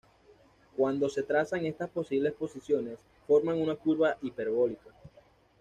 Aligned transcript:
Cuando 0.75 1.09
se 1.09 1.21
trazan 1.21 1.63
estas 1.67 1.87
posibles 1.91 2.33
posiciones, 2.33 2.97
forman 3.27 3.61
una 3.61 3.75
curva 3.75 4.17
hiperbólica. 4.23 4.89